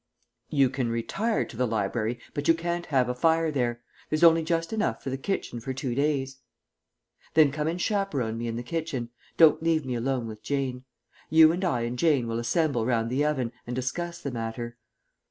[0.49, 3.83] "You can retire to the library, but you can't have a fire there.
[4.09, 6.39] There's only just enough for the kitchen for two days."
[7.35, 9.11] "Then come and chaperon me in the kitchen.
[9.37, 10.85] Don't leave me alone with Jane.
[11.29, 14.75] You and I and Jane will assemble round the oven and discuss the matter.